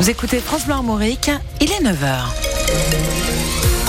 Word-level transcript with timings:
Vous 0.00 0.08
écoutez 0.08 0.40
France 0.40 0.64
Blanc 0.64 0.76
Armorique, 0.76 1.30
il 1.60 1.70
est 1.70 1.82
9h. 1.82 3.79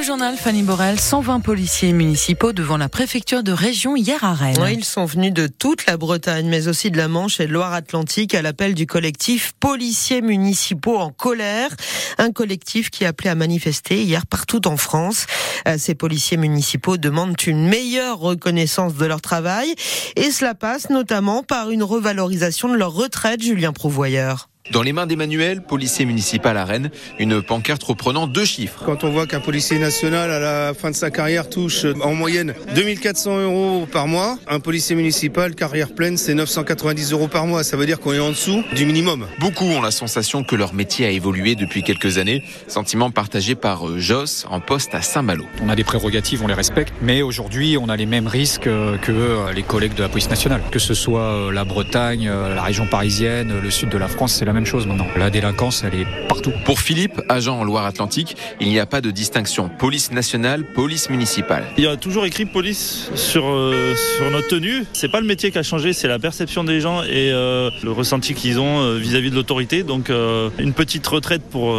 Le 0.00 0.06
journal 0.06 0.34
Fanny 0.38 0.62
Borel, 0.62 0.98
120 0.98 1.40
policiers 1.40 1.92
municipaux 1.92 2.54
devant 2.54 2.78
la 2.78 2.88
préfecture 2.88 3.42
de 3.42 3.52
région 3.52 3.96
hier 3.96 4.24
à 4.24 4.32
Rennes. 4.32 4.56
ils 4.72 4.82
sont 4.82 5.04
venus 5.04 5.30
de 5.30 5.46
toute 5.46 5.84
la 5.84 5.98
Bretagne, 5.98 6.48
mais 6.48 6.68
aussi 6.68 6.90
de 6.90 6.96
la 6.96 7.06
Manche 7.06 7.38
et 7.38 7.46
de 7.46 7.52
Loire-Atlantique 7.52 8.34
à 8.34 8.40
l'appel 8.40 8.72
du 8.72 8.86
collectif 8.86 9.52
Policiers 9.60 10.22
municipaux 10.22 10.96
en 10.96 11.10
colère. 11.10 11.68
Un 12.16 12.32
collectif 12.32 12.88
qui 12.88 13.04
appelait 13.04 13.28
à 13.28 13.34
manifester 13.34 14.02
hier 14.02 14.24
partout 14.24 14.66
en 14.66 14.78
France. 14.78 15.26
Euh, 15.68 15.76
ces 15.76 15.94
policiers 15.94 16.38
municipaux 16.38 16.96
demandent 16.96 17.36
une 17.46 17.68
meilleure 17.68 18.20
reconnaissance 18.20 18.94
de 18.94 19.04
leur 19.04 19.20
travail 19.20 19.74
et 20.16 20.30
cela 20.30 20.54
passe 20.54 20.88
notamment 20.88 21.42
par 21.42 21.70
une 21.70 21.82
revalorisation 21.82 22.70
de 22.70 22.76
leur 22.76 22.94
retraite, 22.94 23.42
Julien 23.42 23.74
Prouvoyeur. 23.74 24.48
Dans 24.72 24.82
les 24.82 24.92
mains 24.92 25.06
d'Emmanuel, 25.06 25.62
policier 25.62 26.04
municipal 26.04 26.56
à 26.56 26.64
Rennes, 26.64 26.90
une 27.18 27.42
pancarte 27.42 27.82
reprenant 27.82 28.26
deux 28.28 28.44
chiffres. 28.44 28.82
Quand 28.84 29.04
on 29.04 29.10
voit 29.10 29.26
qu'un 29.26 29.40
policier 29.40 29.78
national 29.78 30.30
à 30.30 30.38
la 30.38 30.74
fin 30.74 30.90
de 30.90 30.94
sa 30.94 31.10
carrière 31.10 31.48
touche 31.48 31.86
en 32.02 32.14
moyenne 32.14 32.54
2400 32.76 33.40
euros 33.40 33.88
par 33.90 34.06
mois, 34.06 34.38
un 34.46 34.60
policier 34.60 34.94
municipal 34.94 35.54
carrière 35.54 35.92
pleine 35.92 36.18
c'est 36.18 36.34
990 36.34 37.12
euros 37.12 37.26
par 37.26 37.46
mois. 37.46 37.64
Ça 37.64 37.78
veut 37.78 37.86
dire 37.86 37.98
qu'on 37.98 38.12
est 38.12 38.20
en 38.20 38.28
dessous 38.28 38.62
du 38.76 38.84
minimum. 38.84 39.26
Beaucoup 39.40 39.64
ont 39.64 39.80
la 39.80 39.90
sensation 39.90 40.44
que 40.44 40.54
leur 40.54 40.74
métier 40.74 41.06
a 41.06 41.10
évolué 41.10 41.54
depuis 41.54 41.82
quelques 41.82 42.18
années. 42.18 42.44
Sentiment 42.68 43.10
partagé 43.10 43.54
par 43.54 43.88
euh, 43.88 43.98
Joss 43.98 44.46
en 44.50 44.60
poste 44.60 44.94
à 44.94 45.00
Saint-Malo. 45.00 45.46
On 45.62 45.70
a 45.70 45.74
des 45.74 45.84
prérogatives, 45.84 46.44
on 46.44 46.46
les 46.46 46.54
respecte, 46.54 46.92
mais 47.00 47.22
aujourd'hui 47.22 47.78
on 47.78 47.88
a 47.88 47.96
les 47.96 48.06
mêmes 48.06 48.28
risques 48.28 48.66
euh, 48.66 48.98
que 48.98 49.10
euh, 49.10 49.52
les 49.52 49.62
collègues 49.62 49.94
de 49.94 50.02
la 50.02 50.10
police 50.10 50.30
nationale. 50.30 50.60
Que 50.70 50.78
ce 50.78 50.92
soit 50.92 51.50
la 51.50 51.64
Bretagne, 51.64 52.28
la 52.28 52.62
région 52.62 52.86
parisienne, 52.86 53.58
le 53.60 53.70
sud 53.70 53.88
de 53.88 53.98
la 53.98 54.06
France, 54.06 54.34
c'est 54.34 54.49
la 54.50 54.54
même 54.54 54.66
chose 54.66 54.88
maintenant. 54.88 55.06
La 55.16 55.30
délinquance, 55.30 55.84
elle 55.84 56.00
est 56.00 56.06
partout. 56.26 56.52
Pour 56.64 56.80
Philippe, 56.80 57.22
agent 57.28 57.56
en 57.56 57.62
Loire-Atlantique, 57.62 58.36
il 58.60 58.68
n'y 58.68 58.80
a 58.80 58.86
pas 58.86 59.00
de 59.00 59.12
distinction 59.12 59.70
police 59.78 60.10
nationale, 60.10 60.64
police 60.64 61.08
municipale. 61.08 61.66
Il 61.78 61.84
y 61.84 61.86
a 61.86 61.96
toujours 61.96 62.26
écrit 62.26 62.46
police 62.46 63.10
sur, 63.14 63.44
euh, 63.46 63.94
sur 64.16 64.28
notre 64.32 64.48
tenue. 64.48 64.84
C'est 64.92 65.08
pas 65.08 65.20
le 65.20 65.26
métier 65.28 65.52
qui 65.52 65.58
a 65.58 65.62
changé, 65.62 65.92
c'est 65.92 66.08
la 66.08 66.18
perception 66.18 66.64
des 66.64 66.80
gens 66.80 67.04
et 67.04 67.30
euh, 67.30 67.70
le 67.84 67.92
ressenti 67.92 68.34
qu'ils 68.34 68.58
ont 68.58 68.80
euh, 68.80 68.96
vis-à-vis 68.96 69.30
de 69.30 69.36
l'autorité. 69.36 69.84
Donc 69.84 70.10
une 70.10 70.72
petite 70.72 71.06
retraite 71.06 71.42
pour 71.42 71.72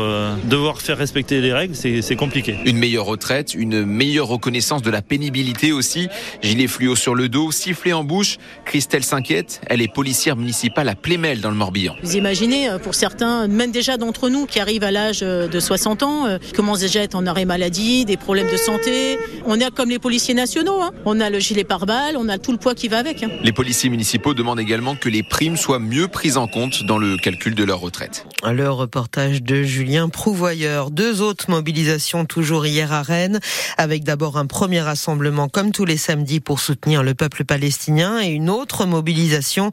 devoir 0.46 0.82
faire 0.82 0.98
respecter 0.98 1.42
les 1.42 1.52
règles, 1.52 1.76
c'est 1.76 2.16
compliqué. 2.16 2.56
Une 2.66 2.78
meilleure 2.78 3.06
retraite, 3.06 3.54
une 3.54 3.84
meilleure 3.84 4.28
reconnaissance 4.28 4.82
de 4.82 4.90
la 4.90 5.02
pénibilité 5.02 5.74
aussi. 5.74 6.08
Gilet 6.42 6.68
fluo 6.68 6.96
sur 6.96 7.16
le 7.16 7.28
dos, 7.28 7.52
sifflet 7.52 7.92
en 7.92 8.06
bouche. 8.06 8.38
Christelle 8.64 9.04
s'inquiète, 9.04 9.60
elle 9.68 9.82
est 9.82 9.94
policière 9.94 10.38
municipale 10.38 10.88
à 10.88 10.96
Plémel 10.96 11.42
dans 11.42 11.50
le 11.50 11.58
Morbihan. 11.58 11.96
Vous 12.02 12.16
imaginez 12.16 12.61
euh, 12.68 12.80
pour 12.80 12.96
certains, 12.96 13.48
même 13.48 13.72
déjà 13.72 13.98
d'entre 13.98 14.30
nous 14.30 14.46
qui 14.46 14.60
arrivent 14.60 14.84
à 14.84 14.92
l'âge 14.92 15.20
euh, 15.24 15.48
de 15.48 15.60
60 15.60 16.04
ans, 16.04 16.26
euh, 16.26 16.38
commencent 16.56 16.80
déjà 16.80 17.00
à 17.00 17.04
être 17.04 17.16
en 17.16 17.26
arrêt 17.26 17.46
maladie, 17.46 18.06
des 18.06 18.18
problèmes 18.18 18.52
de 18.52 18.58
santé. 18.58 19.18
On 19.46 19.60
est 19.60 19.70
comme 19.72 19.90
les 19.90 20.00
policiers 20.00 20.34
nationaux. 20.34 20.82
Hein. 20.82 20.92
On 21.06 21.20
a 21.20 21.30
le 21.30 21.40
gilet 21.40 21.64
pare-balles, 21.64 22.16
on 22.18 22.30
a 22.30 22.38
tout 22.38 22.52
le 22.52 22.58
poids 22.58 22.76
qui 22.76 22.88
va 22.88 22.98
avec. 22.98 23.24
Hein. 23.24 23.30
Les 23.44 23.52
policiers 23.52 23.90
municipaux 23.90 24.34
demandent 24.34 24.60
également 24.60 24.96
que 24.96 25.10
les 25.10 25.24
primes 25.24 25.58
soient 25.58 25.80
mieux 25.80 26.08
prises 26.08 26.38
en 26.38 26.48
compte 26.48 26.84
dans 26.84 26.98
le 26.98 27.18
calcul 27.18 27.56
de 27.56 27.64
leur 27.64 27.80
retraite. 27.80 28.26
Le 28.50 28.70
reportage 28.70 29.44
de 29.44 29.64
Julien 29.64 30.10
Prouvoyeur. 30.10 30.92
Deux 30.92 31.22
autres 31.22 31.50
mobilisations 31.50 32.26
toujours 32.26 32.66
hier 32.66 32.92
à 32.92 33.02
Rennes, 33.02 33.40
avec 33.78 34.04
d'abord 34.04 34.38
un 34.38 34.46
premier 34.46 34.82
rassemblement 34.82 35.48
comme 35.48 35.72
tous 35.72 35.86
les 35.86 35.98
samedis 35.98 36.40
pour 36.40 36.60
soutenir 36.60 37.04
le 37.04 37.14
peuple 37.14 37.46
palestinien 37.46 38.20
et 38.20 38.28
une 38.28 38.50
autre 38.50 38.86
mobilisation, 38.86 39.72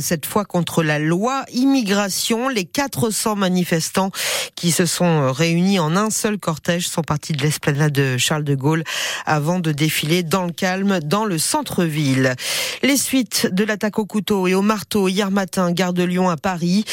cette 0.00 0.26
fois 0.26 0.44
contre 0.44 0.82
la 0.82 0.98
loi 0.98 1.44
immigration 1.52 2.25
les 2.52 2.64
400 2.64 3.36
manifestants 3.36 4.10
qui 4.56 4.72
se 4.72 4.84
sont 4.84 5.32
réunis 5.32 5.78
en 5.78 5.94
un 5.96 6.10
seul 6.10 6.38
cortège 6.38 6.88
sont 6.88 7.02
partis 7.02 7.32
de 7.32 7.42
l'esplanade 7.42 7.92
de 7.92 8.16
Charles 8.18 8.42
de 8.42 8.56
Gaulle 8.56 8.82
avant 9.26 9.60
de 9.60 9.70
défiler 9.70 10.24
dans 10.24 10.44
le 10.44 10.52
calme 10.52 10.98
dans 11.00 11.24
le 11.24 11.38
centre-ville. 11.38 12.34
Les 12.82 12.96
suites 12.96 13.48
de 13.52 13.62
l'attaque 13.62 14.00
au 14.00 14.06
couteau 14.06 14.48
et 14.48 14.54
au 14.54 14.62
marteau 14.62 15.08
hier 15.08 15.30
matin, 15.30 15.70
gare 15.70 15.92
de 15.92 16.02
Lyon 16.02 16.28
à 16.28 16.36
Paris. 16.36 16.84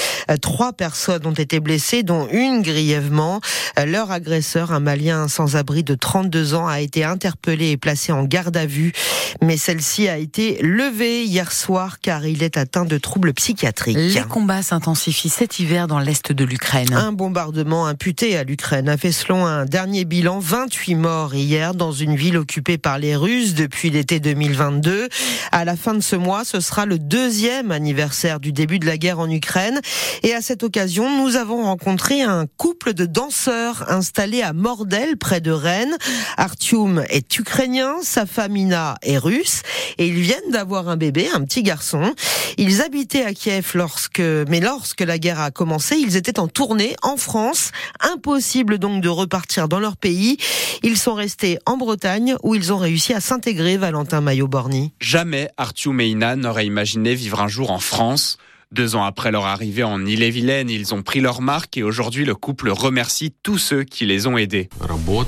Trois 0.41 0.71
personnes 0.71 1.25
ont 1.25 1.33
été 1.33 1.59
blessées, 1.59 2.03
dont 2.03 2.27
une 2.31 2.61
grièvement. 2.61 3.41
Leur 3.85 4.11
agresseur, 4.11 4.71
un 4.71 4.79
Malien 4.79 5.27
sans 5.27 5.55
abri 5.55 5.83
de 5.83 5.95
32 5.95 6.53
ans, 6.53 6.67
a 6.67 6.79
été 6.79 7.03
interpellé 7.03 7.71
et 7.71 7.77
placé 7.77 8.11
en 8.11 8.23
garde 8.23 8.55
à 8.55 8.65
vue. 8.65 8.93
Mais 9.41 9.57
celle-ci 9.57 10.07
a 10.07 10.17
été 10.17 10.59
levée 10.61 11.23
hier 11.23 11.51
soir 11.51 11.99
car 11.99 12.25
il 12.25 12.43
est 12.43 12.57
atteint 12.57 12.85
de 12.85 12.97
troubles 12.97 13.33
psychiatriques. 13.33 13.97
Les 13.97 14.21
combats 14.21 14.61
s'intensifient 14.61 15.22
cet 15.29 15.59
hiver 15.59 15.87
dans 15.87 15.99
l'est 15.99 16.31
de 16.31 16.43
l'Ukraine. 16.43 16.93
Un 16.93 17.11
bombardement 17.11 17.87
imputé 17.87 18.35
à 18.37 18.43
l'Ukraine 18.43 18.89
a 18.89 18.97
fait 18.97 19.11
selon 19.11 19.45
un 19.45 19.65
dernier 19.65 20.05
bilan 20.05 20.39
28 20.39 20.95
morts 20.95 21.35
hier 21.35 21.75
dans 21.75 21.91
une 21.91 22.15
ville 22.15 22.37
occupée 22.37 22.77
par 22.77 22.99
les 22.99 23.15
Russes 23.15 23.53
depuis 23.53 23.89
l'été 23.89 24.19
2022. 24.19 25.09
À 25.51 25.65
la 25.65 25.75
fin 25.75 25.93
de 25.93 26.01
ce 26.01 26.15
mois, 26.15 26.43
ce 26.45 26.59
sera 26.59 26.85
le 26.85 26.99
deuxième 26.99 27.71
anniversaire 27.71 28.39
du 28.39 28.51
début 28.51 28.79
de 28.79 28.85
la 28.85 28.97
guerre 28.97 29.19
en 29.19 29.29
Ukraine. 29.29 29.79
Et 30.23 30.33
à 30.33 30.41
cette 30.41 30.63
occasion, 30.63 31.23
nous 31.23 31.35
avons 31.35 31.63
rencontré 31.63 32.21
un 32.21 32.45
couple 32.57 32.93
de 32.93 33.05
danseurs 33.05 33.85
installés 33.89 34.41
à 34.41 34.53
Mordel, 34.53 35.17
près 35.17 35.41
de 35.41 35.51
Rennes. 35.51 35.95
Artyom 36.37 37.03
est 37.09 37.37
ukrainien, 37.37 37.95
sa 38.01 38.25
femme 38.25 38.57
Ina 38.57 38.95
est 39.01 39.17
russe 39.17 39.61
et 39.97 40.07
ils 40.07 40.21
viennent 40.21 40.51
d'avoir 40.51 40.89
un 40.89 40.97
bébé, 40.97 41.29
un 41.33 41.41
petit 41.41 41.63
garçon. 41.63 42.13
Ils 42.57 42.81
habitaient 42.81 43.23
à 43.23 43.33
Kiev 43.33 43.71
lorsque, 43.75 44.19
mais 44.19 44.59
lorsque 44.59 45.01
la 45.01 45.12
guerre 45.17 45.39
a 45.39 45.51
commencé, 45.51 45.95
ils 45.97 46.15
étaient 46.15 46.39
en 46.39 46.47
tournée 46.47 46.95
en 47.01 47.17
France. 47.17 47.71
Impossible 47.99 48.77
donc 48.77 49.01
de 49.01 49.09
repartir 49.09 49.67
dans 49.67 49.79
leur 49.79 49.97
pays. 49.97 50.37
Ils 50.83 50.97
sont 50.97 51.13
restés 51.13 51.59
en 51.65 51.77
Bretagne 51.77 52.35
où 52.43 52.55
ils 52.55 52.73
ont 52.73 52.77
réussi 52.77 53.13
à 53.13 53.21
s'intégrer, 53.21 53.77
Valentin 53.77 54.21
Maillot-Borny. 54.21 54.93
Jamais 54.99 55.49
Arthur 55.57 55.93
Meina 55.93 56.35
n'aurait 56.35 56.65
imaginé 56.65 57.15
vivre 57.15 57.41
un 57.41 57.47
jour 57.47 57.71
en 57.71 57.79
France. 57.79 58.37
Deux 58.73 58.95
ans 58.95 59.03
après 59.03 59.31
leur 59.31 59.45
arrivée 59.45 59.83
en 59.83 60.03
Ille-et-Vilaine, 60.03 60.67
ils 60.67 60.95
ont 60.95 61.03
pris 61.03 61.19
leur 61.19 61.41
marque 61.41 61.77
et 61.77 61.83
aujourd'hui 61.83 62.25
le 62.25 62.33
couple 62.33 62.71
remercie 62.71 63.31
tous 63.43 63.59
ceux 63.59 63.83
qui 63.83 64.07
les 64.07 64.25
ont 64.25 64.35
aidés. 64.35 64.67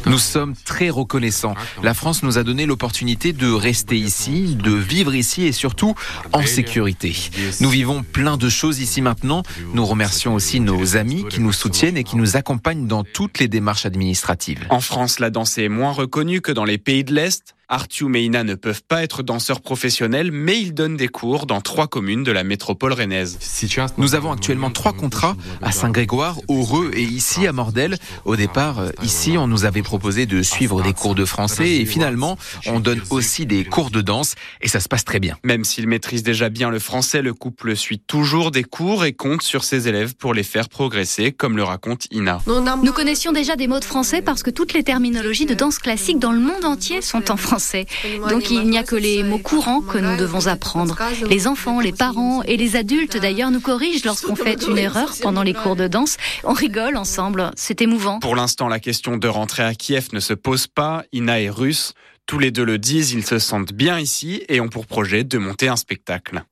Nous 0.07 0.17
sommes 0.17 0.55
très 0.65 0.89
reconnaissants. 0.89 1.53
La 1.83 1.93
France 1.93 2.23
nous 2.23 2.39
a 2.39 2.43
donné 2.43 2.65
l'opportunité 2.65 3.33
de 3.33 3.51
rester 3.51 3.97
ici, 3.97 4.55
de 4.55 4.71
vivre 4.71 5.13
ici 5.13 5.43
et 5.45 5.51
surtout 5.51 5.93
en 6.33 6.41
sécurité. 6.41 7.15
Nous 7.59 7.69
vivons 7.69 8.01
plein 8.01 8.37
de 8.37 8.49
choses 8.49 8.79
ici 8.79 9.03
maintenant. 9.03 9.43
Nous 9.75 9.85
remercions 9.85 10.33
aussi 10.33 10.59
nos 10.59 10.97
amis 10.97 11.23
qui 11.29 11.39
nous 11.39 11.53
soutiennent 11.53 11.97
et 11.97 12.03
qui 12.03 12.17
nous 12.17 12.37
accompagnent 12.37 12.87
dans 12.87 13.03
toutes 13.03 13.37
les 13.37 13.47
démarches 13.47 13.85
administratives. 13.85 14.65
En 14.71 14.79
France, 14.79 15.19
la 15.19 15.29
danse 15.29 15.59
est 15.59 15.69
moins 15.69 15.91
reconnue 15.91 16.41
que 16.41 16.51
dans 16.51 16.65
les 16.65 16.79
pays 16.79 17.03
de 17.03 17.13
l'Est. 17.13 17.55
Arthur 17.67 18.09
et 18.13 18.23
Ina 18.23 18.43
ne 18.43 18.53
peuvent 18.53 18.83
pas 18.87 19.01
être 19.03 19.23
danseurs 19.23 19.59
professionnels, 19.61 20.31
mais 20.31 20.59
ils 20.59 20.73
donnent 20.73 20.97
des 20.97 21.07
cours 21.07 21.47
dans 21.47 21.61
trois 21.61 21.87
communes 21.87 22.23
de 22.23 22.31
la 22.31 22.43
métropole 22.43 22.93
rennaise. 22.93 23.39
Nous 23.97 24.13
avons 24.13 24.31
actuellement 24.31 24.69
trois 24.69 24.93
contrats 24.93 25.35
à 25.61 25.71
Saint-Grégoire, 25.71 26.37
Reux 26.47 26.91
et 26.93 27.01
ici 27.01 27.47
à 27.47 27.53
Mordel. 27.53 27.97
Au 28.25 28.35
départ, 28.35 28.81
ici, 29.01 29.37
on 29.37 29.47
nous 29.47 29.65
avait 29.65 29.81
proposé 29.81 30.27
de 30.27 30.43
suivre 30.43 30.83
des 30.83 30.93
cours 30.93 31.15
de 31.15 31.25
français 31.25 31.77
et 31.77 31.85
finalement, 31.85 32.37
on 32.67 32.79
donne 32.79 33.01
aussi 33.09 33.47
des 33.47 33.65
cours 33.65 33.89
de 33.89 34.01
danse 34.01 34.35
et 34.61 34.67
ça 34.67 34.79
se 34.79 34.87
passe 34.87 35.03
très 35.03 35.19
bien. 35.19 35.37
Même 35.43 35.63
s'ils 35.63 35.87
maîtrisent 35.87 36.23
déjà 36.23 36.49
bien 36.49 36.69
le 36.69 36.79
français, 36.79 37.23
le 37.23 37.33
couple 37.33 37.75
suit 37.75 37.99
toujours 37.99 38.51
des 38.51 38.63
cours 38.63 39.05
et 39.05 39.13
compte 39.13 39.41
sur 39.41 39.63
ses 39.63 39.87
élèves 39.87 40.15
pour 40.15 40.33
les 40.33 40.43
faire 40.43 40.69
progresser, 40.69 41.31
comme 41.31 41.57
le 41.57 41.63
raconte 41.63 42.05
Ina. 42.11 42.41
Nous 42.45 42.93
connaissions 42.93 43.31
déjà 43.31 43.55
des 43.55 43.67
mots 43.67 43.79
de 43.79 43.85
français 43.85 44.21
parce 44.21 44.43
que 44.43 44.51
toutes 44.51 44.73
les 44.73 44.83
terminologies 44.83 45.47
de 45.47 45.55
danse 45.55 45.79
classique 45.79 46.19
dans 46.19 46.31
le 46.31 46.39
monde 46.39 46.63
entier 46.63 47.01
sont 47.01 47.31
en 47.31 47.37
français. 47.37 47.54
Donc 48.29 48.49
il 48.49 48.67
n'y 48.67 48.77
a 48.77 48.83
que 48.83 48.95
les 48.95 49.23
mots 49.23 49.39
courants 49.39 49.81
que 49.81 49.97
nous 49.97 50.17
devons 50.17 50.47
apprendre. 50.47 50.97
Les 51.29 51.47
enfants, 51.47 51.79
les 51.79 51.91
parents 51.91 52.43
et 52.43 52.57
les 52.57 52.75
adultes 52.75 53.17
d'ailleurs 53.17 53.51
nous 53.51 53.61
corrigent 53.61 54.05
lorsqu'on 54.05 54.35
fait 54.35 54.67
une 54.67 54.77
erreur 54.77 55.13
pendant 55.21 55.43
les 55.43 55.53
cours 55.53 55.75
de 55.75 55.87
danse. 55.87 56.17
On 56.43 56.53
rigole 56.53 56.97
ensemble, 56.97 57.51
c'est 57.55 57.81
émouvant. 57.81 58.19
Pour 58.19 58.35
l'instant, 58.35 58.67
la 58.67 58.79
question 58.79 59.17
de 59.17 59.27
rentrer 59.27 59.63
à 59.63 59.75
Kiev 59.75 60.09
ne 60.13 60.19
se 60.19 60.33
pose 60.33 60.67
pas. 60.67 61.03
Ina 61.11 61.41
est 61.41 61.49
russe. 61.49 61.93
Tous 62.25 62.39
les 62.39 62.51
deux 62.51 62.65
le 62.65 62.79
disent, 62.79 63.11
ils 63.11 63.25
se 63.25 63.37
sentent 63.37 63.73
bien 63.73 63.99
ici 63.99 64.43
et 64.49 64.59
ont 64.59 64.69
pour 64.69 64.87
projet 64.87 65.23
de 65.23 65.37
monter 65.37 65.67
un 65.67 65.75
spectacle. 65.75 66.43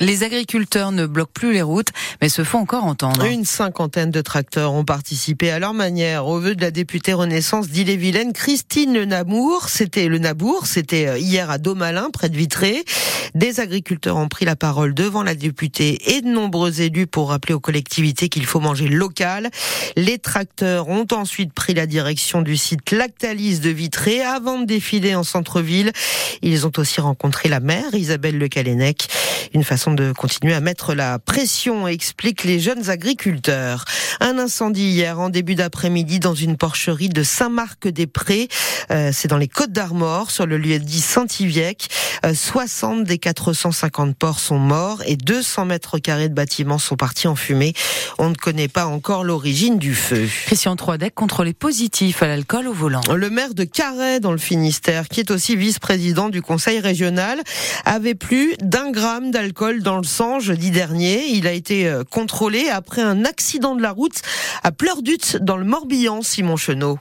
Les 0.00 0.24
agriculteurs 0.24 0.92
ne 0.92 1.06
bloquent 1.06 1.32
plus 1.32 1.52
les 1.52 1.62
routes, 1.62 1.90
mais 2.20 2.28
se 2.28 2.42
font 2.42 2.58
encore 2.58 2.84
entendre. 2.84 3.24
Une 3.24 3.44
cinquantaine 3.44 4.10
de 4.10 4.20
tracteurs 4.20 4.72
ont 4.72 4.84
participé 4.84 5.50
à 5.50 5.58
leur 5.58 5.74
manière 5.74 6.26
au 6.26 6.40
vœu 6.40 6.54
de 6.54 6.60
la 6.60 6.70
députée 6.70 7.12
Renaissance 7.12 7.68
d'Ille-et-Vilaine, 7.68 8.32
Christine 8.32 8.94
Le 8.94 9.04
Namour. 9.04 9.68
C'était 9.68 10.08
le 10.08 10.18
Nabour, 10.18 10.66
c'était 10.66 11.06
euh, 11.06 11.18
hier 11.18 11.50
à 11.50 11.58
Domalin, 11.58 12.10
près 12.12 12.28
de 12.28 12.36
Vitré. 12.36 12.84
Des 13.34 13.60
agriculteurs 13.60 14.16
ont 14.16 14.28
pris 14.28 14.44
la 14.44 14.56
parole 14.56 14.92
devant 14.92 15.22
la 15.22 15.34
députée 15.34 16.16
et 16.16 16.20
de 16.20 16.28
nombreux 16.28 16.80
élus 16.80 17.06
pour 17.06 17.30
rappeler 17.30 17.54
aux 17.54 17.60
collectivités 17.60 18.28
qu'il 18.28 18.44
faut 18.44 18.60
manger 18.60 18.88
local. 18.88 19.50
Les 19.96 20.18
tracteurs 20.18 20.88
ont 20.88 21.06
ensuite 21.12 21.52
pris 21.52 21.74
la 21.74 21.86
direction 21.86 22.42
du 22.42 22.56
site 22.56 22.90
Lactalis 22.90 23.60
de 23.60 23.70
Vitré 23.70 24.22
avant 24.22 24.58
de 24.58 24.66
défiler 24.66 25.14
en 25.14 25.22
centre-ville. 25.22 25.92
Ils 26.42 26.66
ont 26.66 26.72
aussi 26.76 27.00
rencontré 27.00 27.48
la 27.48 27.60
maire, 27.60 27.94
Isabelle 27.94 28.36
Le 28.36 28.48
Calennec. 28.48 29.08
Une 29.54 29.64
façon 29.64 29.92
de 29.92 30.12
continuer 30.12 30.54
à 30.54 30.60
mettre 30.60 30.94
la 30.94 31.18
pression, 31.18 31.86
expliquent 31.86 32.44
les 32.44 32.58
jeunes 32.58 32.88
agriculteurs. 32.88 33.84
Un 34.20 34.38
incendie 34.38 34.88
hier 34.88 35.20
en 35.20 35.28
début 35.28 35.54
d'après-midi 35.54 36.20
dans 36.20 36.34
une 36.34 36.56
porcherie 36.56 37.08
de 37.08 37.22
Saint-Marc-des-Prés. 37.22 38.48
Euh, 38.90 39.10
c'est 39.12 39.28
dans 39.28 39.36
les 39.36 39.48
Côtes 39.48 39.72
d'Armor, 39.72 40.30
sur 40.30 40.46
le 40.46 40.56
lieu 40.56 40.78
dit 40.78 41.00
Saint-Yviec. 41.00 41.88
60 42.32 43.00
euh, 43.00 43.04
des 43.04 43.18
450 43.18 44.16
porcs 44.16 44.40
sont 44.40 44.58
morts 44.58 45.02
et 45.06 45.16
200 45.16 45.66
mètres 45.66 45.98
carrés 45.98 46.28
de 46.28 46.34
bâtiments 46.34 46.78
sont 46.78 46.96
partis 46.96 47.28
en 47.28 47.36
fumée. 47.36 47.74
On 48.18 48.30
ne 48.30 48.34
connaît 48.34 48.68
pas 48.68 48.86
encore 48.86 49.24
l'origine 49.24 49.78
du 49.78 49.94
feu. 49.94 50.28
Christian 50.46 50.76
Troidec 50.76 51.14
les 51.44 51.52
positifs 51.52 52.22
à 52.22 52.26
l'alcool 52.26 52.68
au 52.68 52.72
volant. 52.72 53.00
Le 53.14 53.30
maire 53.30 53.54
de 53.54 53.64
Carhaix 53.64 54.20
dans 54.20 54.32
le 54.32 54.38
Finistère, 54.38 55.08
qui 55.08 55.20
est 55.20 55.30
aussi 55.30 55.56
vice-président 55.56 56.28
du 56.28 56.40
conseil 56.42 56.78
régional, 56.78 57.40
avait 57.84 58.14
plus 58.14 58.54
d'un 58.60 58.90
gramme 58.90 59.30
d'alcool 59.30 59.41
dans 59.80 59.96
le 59.96 60.04
sang 60.04 60.40
jeudi 60.40 60.70
dernier. 60.70 61.26
Il 61.26 61.46
a 61.46 61.52
été 61.52 61.88
euh, 61.88 62.04
contrôlé 62.04 62.68
après 62.68 63.02
un 63.02 63.24
accident 63.24 63.74
de 63.74 63.82
la 63.82 63.90
route 63.90 64.22
à 64.62 64.72
Pleurdut 64.72 65.38
dans 65.40 65.56
le 65.56 65.64
Morbihan, 65.64 66.22
Simon 66.22 66.56
Chenot. 66.56 66.98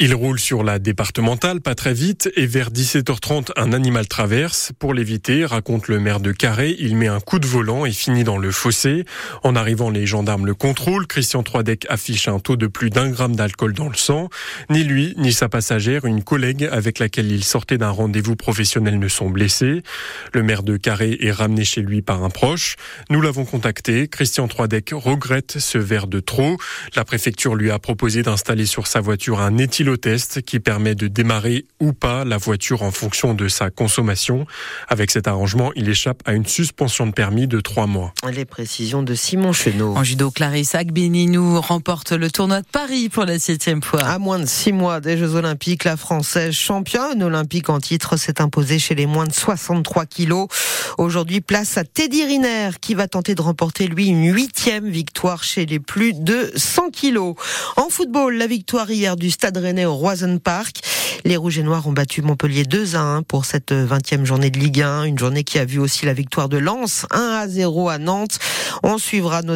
Il 0.00 0.12
roule 0.12 0.40
sur 0.40 0.64
la 0.64 0.80
départementale, 0.80 1.60
pas 1.60 1.76
très 1.76 1.94
vite, 1.94 2.28
et 2.34 2.46
vers 2.46 2.72
17h30, 2.72 3.52
un 3.54 3.72
animal 3.72 4.08
traverse. 4.08 4.72
Pour 4.76 4.92
l'éviter, 4.92 5.44
raconte 5.44 5.86
le 5.86 6.00
maire 6.00 6.18
de 6.18 6.32
Carré, 6.32 6.74
il 6.80 6.96
met 6.96 7.06
un 7.06 7.20
coup 7.20 7.38
de 7.38 7.46
volant 7.46 7.86
et 7.86 7.92
finit 7.92 8.24
dans 8.24 8.36
le 8.36 8.50
fossé. 8.50 9.04
En 9.44 9.54
arrivant, 9.54 9.90
les 9.90 10.04
gendarmes 10.04 10.46
le 10.46 10.54
contrôlent. 10.54 11.06
Christian 11.06 11.44
Troidec 11.44 11.86
affiche 11.88 12.26
un 12.26 12.40
taux 12.40 12.56
de 12.56 12.66
plus 12.66 12.90
d'un 12.90 13.08
gramme 13.08 13.36
d'alcool 13.36 13.72
dans 13.72 13.88
le 13.88 13.94
sang. 13.94 14.30
Ni 14.68 14.82
lui, 14.82 15.14
ni 15.16 15.32
sa 15.32 15.48
passagère, 15.48 16.06
une 16.06 16.24
collègue 16.24 16.68
avec 16.72 16.98
laquelle 16.98 17.30
il 17.30 17.44
sortait 17.44 17.78
d'un 17.78 17.90
rendez-vous 17.90 18.34
professionnel 18.34 18.98
ne 18.98 19.08
sont 19.08 19.30
blessés. 19.30 19.84
Le 20.32 20.42
maire 20.42 20.64
de 20.64 20.76
Carré 20.76 21.18
est 21.20 21.30
ramené 21.30 21.64
chez 21.64 21.82
lui 21.82 22.02
par 22.02 22.24
un 22.24 22.30
proche. 22.30 22.74
Nous 23.10 23.20
l'avons 23.20 23.44
contacté. 23.44 24.08
Christian 24.08 24.48
Troidec 24.48 24.90
regrette 24.92 25.60
ce 25.60 25.78
verre 25.78 26.08
de 26.08 26.18
trop. 26.18 26.56
La 26.96 27.04
préfecture 27.04 27.54
lui 27.54 27.70
a 27.70 27.78
proposé 27.78 28.24
d'installer 28.24 28.66
sur 28.66 28.88
sa 28.88 29.00
voiture 29.00 29.40
un 29.40 29.56
éthylène 29.56 29.83
test 29.96 30.42
qui 30.42 30.60
permet 30.60 30.94
de 30.94 31.06
démarrer 31.06 31.66
ou 31.80 31.92
pas 31.92 32.24
la 32.24 32.36
voiture 32.36 32.82
en 32.82 32.90
fonction 32.90 33.34
de 33.34 33.48
sa 33.48 33.70
consommation. 33.70 34.46
Avec 34.88 35.10
cet 35.10 35.28
arrangement, 35.28 35.70
il 35.76 35.88
échappe 35.88 36.22
à 36.24 36.32
une 36.32 36.46
suspension 36.46 37.06
de 37.06 37.12
permis 37.12 37.46
de 37.46 37.60
trois 37.60 37.86
mois. 37.86 38.12
Les 38.32 38.44
précisions 38.44 39.02
de 39.02 39.14
Simon 39.14 39.52
Chenot. 39.52 39.94
En 39.96 40.02
judo, 40.02 40.30
Clarisse 40.30 40.74
Agbenienou 40.74 41.60
remporte 41.60 42.12
le 42.12 42.30
tournoi 42.30 42.62
de 42.62 42.66
Paris 42.66 43.08
pour 43.08 43.24
la 43.24 43.38
septième 43.38 43.82
fois. 43.82 44.02
À 44.02 44.18
moins 44.18 44.38
de 44.38 44.46
six 44.46 44.72
mois 44.72 45.00
des 45.00 45.18
Jeux 45.18 45.34
Olympiques, 45.34 45.84
la 45.84 45.96
Française 45.96 46.54
championne 46.54 47.22
olympique 47.22 47.68
en 47.68 47.78
titre 47.78 48.16
s'est 48.16 48.40
imposée 48.40 48.78
chez 48.78 48.94
les 48.94 49.06
moins 49.06 49.26
de 49.26 49.32
63 49.32 50.06
kilos. 50.06 50.48
Aujourd'hui, 50.98 51.40
place 51.40 51.76
à 51.76 51.84
Teddy 51.84 52.24
Riner 52.24 52.70
qui 52.80 52.94
va 52.94 53.06
tenter 53.06 53.34
de 53.34 53.42
remporter 53.42 53.86
lui 53.86 54.06
une 54.06 54.32
huitième 54.32 54.88
victoire 54.88 55.44
chez 55.44 55.66
les 55.66 55.80
plus 55.80 56.14
de 56.14 56.50
100 56.56 56.90
kilos. 56.90 57.34
En 57.76 57.90
football, 57.90 58.36
la 58.36 58.46
victoire 58.46 58.90
hier 58.90 59.16
du 59.16 59.30
Stade 59.30 59.56
Rennais 59.56 59.73
au 59.82 59.94
Roisen 59.94 60.38
Park. 60.38 60.76
Les 61.24 61.36
Rouges 61.36 61.58
et 61.58 61.62
Noirs 61.62 61.86
ont 61.86 61.92
battu 61.92 62.22
Montpellier 62.22 62.64
2 62.64 62.96
à 62.96 63.00
1 63.00 63.22
pour 63.22 63.46
cette 63.46 63.72
20e 63.72 64.24
journée 64.24 64.50
de 64.50 64.58
Ligue 64.58 64.82
1, 64.82 65.04
une 65.04 65.18
journée 65.18 65.42
qui 65.42 65.58
a 65.58 65.64
vu 65.64 65.78
aussi 65.78 66.06
la 66.06 66.12
victoire 66.12 66.48
de 66.48 66.58
Lens 66.58 67.06
1 67.10 67.18
à 67.18 67.48
0 67.48 67.88
à 67.88 67.98
Nantes. 67.98 68.38
On 68.82 68.98
suivra 68.98 69.42
notamment 69.42 69.54